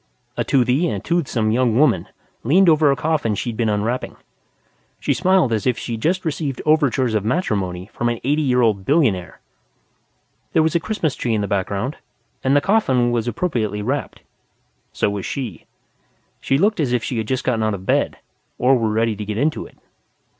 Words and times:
A 0.35 0.43
toothy 0.43 0.87
and 0.87 1.05
toothsome 1.05 1.51
young 1.51 1.77
woman 1.77 2.07
leaned 2.43 2.69
over 2.69 2.89
a 2.89 2.95
coffin 2.95 3.35
she'd 3.35 3.55
been 3.55 3.69
unwrapping. 3.69 4.15
She 4.99 5.13
smiled 5.13 5.53
as 5.53 5.67
if 5.67 5.77
she'd 5.77 6.01
just 6.01 6.25
received 6.25 6.59
overtures 6.65 7.13
of 7.13 7.23
matrimony 7.23 7.85
from 7.93 8.09
an 8.09 8.19
eighty 8.23 8.41
year 8.41 8.63
old 8.63 8.83
billionaire. 8.83 9.41
There 10.53 10.63
was 10.63 10.73
a 10.73 10.79
Christmas 10.79 11.13
tree 11.13 11.35
in 11.35 11.41
the 11.41 11.47
background, 11.47 11.97
and 12.43 12.55
the 12.55 12.61
coffin 12.61 13.11
was 13.11 13.27
appropriately 13.27 13.83
wrapped. 13.83 14.21
So 14.91 15.07
was 15.11 15.23
she. 15.27 15.67
She 16.39 16.57
looked 16.57 16.79
as 16.79 16.93
if 16.93 17.03
she 17.03 17.19
had 17.19 17.27
just 17.27 17.43
gotten 17.43 17.61
out 17.61 17.75
of 17.75 17.85
bed, 17.85 18.17
or 18.57 18.75
were 18.75 18.89
ready 18.89 19.15
to 19.15 19.23
get 19.25 19.37
into 19.37 19.67
it. 19.67 19.77